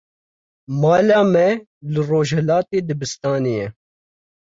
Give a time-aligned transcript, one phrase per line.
[0.81, 1.43] Mala me
[1.91, 3.67] li rojhilatê dibistanê ye.